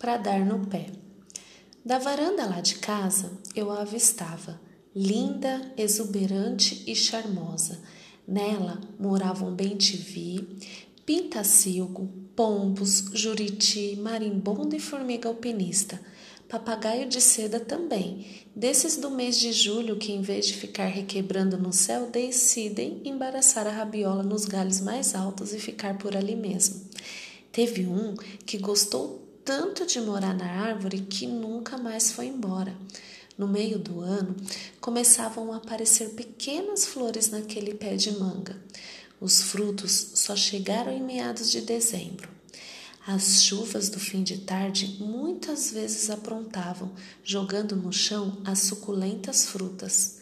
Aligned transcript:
para 0.00 0.16
dar 0.16 0.44
no 0.44 0.66
pé. 0.66 0.86
Da 1.84 1.98
varanda 1.98 2.46
lá 2.46 2.60
de 2.60 2.76
casa, 2.76 3.30
eu 3.54 3.70
a 3.70 3.82
avistava, 3.82 4.58
linda, 4.96 5.72
exuberante 5.76 6.82
e 6.86 6.96
charmosa. 6.96 7.80
Nela 8.26 8.80
moravam 8.98 9.54
bem-te-vi, 9.54 10.58
pintacilgo, 11.04 12.08
pombos, 12.34 13.10
juriti, 13.12 13.96
marimbondo 13.96 14.74
e 14.74 14.80
formiga 14.80 15.28
alpinista. 15.28 16.00
Papagaio 16.48 17.08
de 17.08 17.20
seda 17.20 17.60
também, 17.60 18.26
desses 18.56 18.96
do 18.96 19.10
mês 19.10 19.38
de 19.38 19.52
julho 19.52 19.96
que, 19.96 20.12
em 20.12 20.22
vez 20.22 20.46
de 20.46 20.54
ficar 20.54 20.86
requebrando 20.86 21.58
no 21.58 21.72
céu, 21.72 22.10
decidem 22.10 23.02
embaraçar 23.04 23.66
a 23.66 23.70
rabiola 23.70 24.22
nos 24.22 24.46
galhos 24.46 24.80
mais 24.80 25.14
altos 25.14 25.52
e 25.52 25.60
ficar 25.60 25.98
por 25.98 26.16
ali 26.16 26.34
mesmo. 26.34 26.88
Teve 27.52 27.86
um 27.86 28.14
que 28.46 28.58
gostou 28.58 29.29
tanto 29.50 29.84
de 29.84 30.00
morar 30.00 30.32
na 30.32 30.46
árvore 30.46 31.00
que 31.00 31.26
nunca 31.26 31.76
mais 31.76 32.12
foi 32.12 32.26
embora. 32.26 32.72
No 33.36 33.48
meio 33.48 33.80
do 33.80 34.00
ano, 34.00 34.36
começavam 34.80 35.52
a 35.52 35.56
aparecer 35.56 36.10
pequenas 36.10 36.86
flores 36.86 37.30
naquele 37.30 37.74
pé 37.74 37.96
de 37.96 38.12
manga. 38.12 38.56
Os 39.20 39.42
frutos 39.42 40.12
só 40.14 40.36
chegaram 40.36 40.92
em 40.92 41.02
meados 41.02 41.50
de 41.50 41.62
dezembro. 41.62 42.28
As 43.04 43.42
chuvas 43.42 43.88
do 43.88 43.98
fim 43.98 44.22
de 44.22 44.38
tarde 44.38 44.98
muitas 45.00 45.72
vezes 45.72 46.10
aprontavam, 46.10 46.92
jogando 47.24 47.74
no 47.74 47.92
chão 47.92 48.40
as 48.44 48.60
suculentas 48.60 49.46
frutas. 49.46 50.18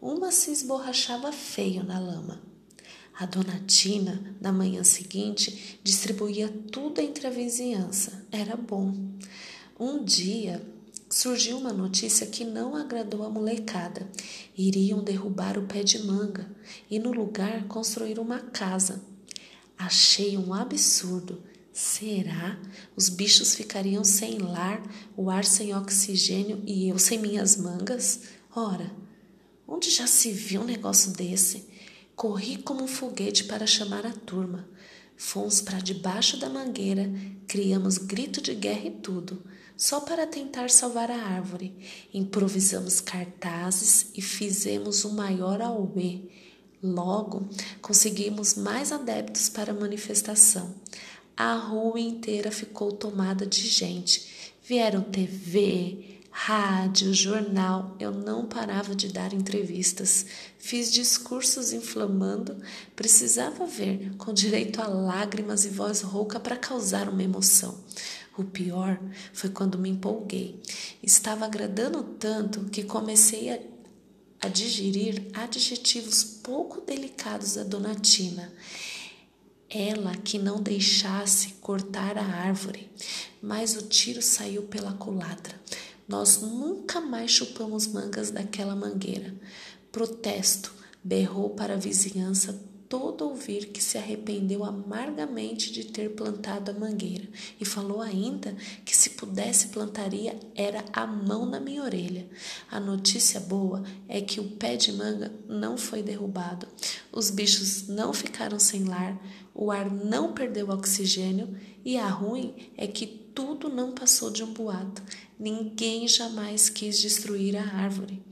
Uma 0.00 0.32
se 0.32 0.50
esborrachava 0.50 1.30
feio 1.30 1.84
na 1.84 2.00
lama. 2.00 2.51
A 3.18 3.26
dona 3.26 3.62
Tina, 3.66 4.36
na 4.40 4.50
manhã 4.50 4.82
seguinte, 4.82 5.78
distribuía 5.84 6.48
tudo 6.70 7.00
entre 7.00 7.26
a 7.26 7.30
vizinhança. 7.30 8.26
Era 8.32 8.56
bom. 8.56 8.94
Um 9.78 10.02
dia 10.02 10.66
surgiu 11.10 11.58
uma 11.58 11.72
notícia 11.72 12.26
que 12.26 12.44
não 12.44 12.74
agradou 12.74 13.22
a 13.22 13.28
molecada. 13.28 14.08
Iriam 14.56 15.04
derrubar 15.04 15.58
o 15.58 15.66
pé 15.66 15.82
de 15.82 15.98
manga 16.04 16.50
e, 16.90 16.98
no 16.98 17.12
lugar, 17.12 17.66
construir 17.68 18.18
uma 18.18 18.38
casa. 18.38 19.04
Achei 19.76 20.38
um 20.38 20.54
absurdo. 20.54 21.42
Será? 21.72 22.58
Os 22.96 23.08
bichos 23.08 23.54
ficariam 23.54 24.04
sem 24.04 24.38
lar, 24.38 24.82
o 25.16 25.30
ar 25.30 25.44
sem 25.44 25.74
oxigênio 25.74 26.62
e 26.66 26.88
eu 26.88 26.98
sem 26.98 27.18
minhas 27.18 27.56
mangas? 27.56 28.20
Ora, 28.54 28.90
onde 29.66 29.90
já 29.90 30.06
se 30.06 30.30
viu 30.30 30.62
um 30.62 30.64
negócio 30.66 31.12
desse? 31.12 31.66
Corri 32.22 32.58
como 32.58 32.84
um 32.84 32.86
foguete 32.86 33.42
para 33.42 33.66
chamar 33.66 34.06
a 34.06 34.12
turma. 34.12 34.64
Fomos 35.16 35.60
para 35.60 35.80
debaixo 35.80 36.36
da 36.36 36.48
mangueira, 36.48 37.10
criamos 37.48 37.98
grito 37.98 38.40
de 38.40 38.54
guerra 38.54 38.86
e 38.86 38.90
tudo, 38.92 39.42
só 39.76 39.98
para 39.98 40.24
tentar 40.24 40.70
salvar 40.70 41.10
a 41.10 41.16
árvore. 41.16 41.74
Improvisamos 42.14 43.00
cartazes 43.00 44.06
e 44.14 44.22
fizemos 44.22 45.04
o 45.04 45.14
maior 45.14 45.60
auê. 45.60 46.20
Logo, 46.80 47.48
conseguimos 47.80 48.54
mais 48.54 48.92
adeptos 48.92 49.48
para 49.48 49.72
a 49.72 49.74
manifestação. 49.74 50.76
A 51.36 51.56
rua 51.56 51.98
inteira 51.98 52.52
ficou 52.52 52.92
tomada 52.92 53.44
de 53.44 53.66
gente. 53.66 54.52
Vieram 54.62 55.02
TV, 55.02 56.20
rádio, 56.32 57.12
jornal, 57.12 57.94
eu 58.00 58.10
não 58.10 58.46
parava 58.46 58.94
de 58.94 59.08
dar 59.08 59.34
entrevistas. 59.34 60.26
Fiz 60.58 60.90
discursos 60.90 61.72
inflamando, 61.72 62.56
precisava 62.96 63.66
ver, 63.66 64.16
com 64.16 64.32
direito 64.32 64.80
a 64.80 64.88
lágrimas 64.88 65.66
e 65.66 65.68
voz 65.68 66.00
rouca 66.00 66.40
para 66.40 66.56
causar 66.56 67.08
uma 67.08 67.22
emoção. 67.22 67.78
O 68.36 68.42
pior 68.42 68.98
foi 69.34 69.50
quando 69.50 69.78
me 69.78 69.90
empolguei. 69.90 70.60
Estava 71.02 71.44
agradando 71.44 72.02
tanto 72.02 72.64
que 72.64 72.82
comecei 72.82 73.50
a, 73.50 73.58
a 74.40 74.48
digerir 74.48 75.28
adjetivos 75.34 76.24
pouco 76.24 76.80
delicados 76.80 77.54
da 77.54 77.62
Dona 77.62 77.94
Tina 77.94 78.50
ela 79.74 80.14
que 80.16 80.38
não 80.38 80.62
deixasse 80.62 81.54
cortar 81.60 82.18
a 82.18 82.24
árvore, 82.24 82.90
mas 83.40 83.74
o 83.74 83.82
tiro 83.82 84.20
saiu 84.20 84.64
pela 84.64 84.92
culatra. 84.92 85.58
Nós 86.08 86.40
nunca 86.40 87.00
mais 87.00 87.30
chupamos 87.30 87.86
mangas 87.86 88.30
daquela 88.30 88.76
mangueira. 88.76 89.34
Protesto, 89.90 90.72
berrou 91.02 91.50
para 91.50 91.74
a 91.74 91.78
vizinhança 91.78 92.72
todo 92.92 93.26
ouvir 93.26 93.68
que 93.68 93.82
se 93.82 93.96
arrependeu 93.96 94.62
amargamente 94.62 95.72
de 95.72 95.84
ter 95.84 96.10
plantado 96.10 96.70
a 96.70 96.74
mangueira 96.74 97.26
e 97.58 97.64
falou 97.64 98.02
ainda 98.02 98.54
que 98.84 98.94
se 98.94 99.10
pudesse 99.10 99.68
plantaria 99.68 100.38
era 100.54 100.84
a 100.92 101.06
mão 101.06 101.46
na 101.46 101.58
minha 101.58 101.82
orelha. 101.82 102.28
A 102.70 102.78
notícia 102.78 103.40
boa 103.40 103.82
é 104.06 104.20
que 104.20 104.40
o 104.40 104.44
pé 104.44 104.76
de 104.76 104.92
manga 104.92 105.32
não 105.48 105.78
foi 105.78 106.02
derrubado, 106.02 106.68
os 107.10 107.30
bichos 107.30 107.88
não 107.88 108.12
ficaram 108.12 108.58
sem 108.58 108.84
lar, 108.84 109.18
o 109.54 109.70
ar 109.70 109.90
não 109.90 110.34
perdeu 110.34 110.68
oxigênio 110.68 111.56
e 111.82 111.96
a 111.96 112.06
ruim 112.06 112.54
é 112.76 112.86
que 112.86 113.21
tudo 113.34 113.68
não 113.68 113.92
passou 113.92 114.30
de 114.30 114.42
um 114.42 114.52
boato. 114.52 115.02
Ninguém 115.38 116.06
jamais 116.06 116.68
quis 116.68 117.00
destruir 117.00 117.56
a 117.56 117.62
árvore. 117.62 118.22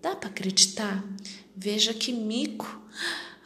Dá 0.00 0.14
para 0.14 0.28
acreditar? 0.28 1.04
Veja 1.54 1.92
que 1.92 2.12
mico! 2.12 2.82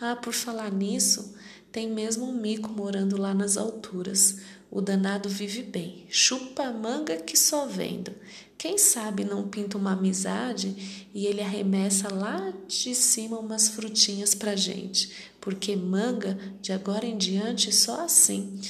Ah, 0.00 0.16
por 0.16 0.32
falar 0.32 0.72
nisso, 0.72 1.34
tem 1.70 1.90
mesmo 1.90 2.24
um 2.24 2.32
mico 2.32 2.70
morando 2.70 3.20
lá 3.20 3.34
nas 3.34 3.56
alturas. 3.56 4.38
O 4.70 4.80
danado 4.80 5.28
vive 5.28 5.62
bem, 5.62 6.06
chupa 6.08 6.64
a 6.64 6.72
manga 6.72 7.16
que 7.16 7.36
só 7.36 7.66
vendo. 7.66 8.12
Quem 8.56 8.78
sabe 8.78 9.24
não 9.24 9.48
pinta 9.48 9.78
uma 9.78 9.92
amizade 9.92 11.08
e 11.14 11.26
ele 11.26 11.40
arremessa 11.40 12.12
lá 12.12 12.52
de 12.68 12.94
cima 12.94 13.38
umas 13.38 13.68
frutinhas 13.68 14.34
pra 14.34 14.54
gente, 14.54 15.10
porque 15.40 15.74
manga 15.74 16.38
de 16.60 16.72
agora 16.72 17.06
em 17.06 17.16
diante 17.16 17.72
só 17.72 18.04
assim. 18.04 18.60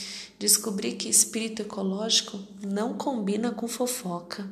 Descobri 0.41 0.93
que 0.93 1.07
espírito 1.07 1.61
ecológico 1.61 2.41
não 2.67 2.95
combina 2.95 3.51
com 3.53 3.69
fofoca. 3.69 4.49